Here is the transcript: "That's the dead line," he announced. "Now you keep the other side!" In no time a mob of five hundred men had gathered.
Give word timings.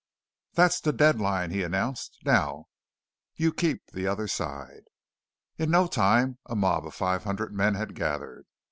"That's 0.53 0.79
the 0.81 0.91
dead 0.93 1.19
line," 1.21 1.51
he 1.51 1.61
announced. 1.61 2.17
"Now 2.25 2.69
you 3.35 3.53
keep 3.53 3.85
the 3.91 4.07
other 4.07 4.27
side!" 4.27 4.85
In 5.59 5.69
no 5.69 5.85
time 5.85 6.39
a 6.47 6.55
mob 6.55 6.87
of 6.87 6.95
five 6.95 7.23
hundred 7.23 7.53
men 7.53 7.75
had 7.75 7.93
gathered. 7.93 8.47